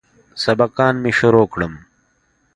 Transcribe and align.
سبقان 0.43 0.93
مې 1.03 1.11
شروع 1.19 1.47
کم. 1.53 1.73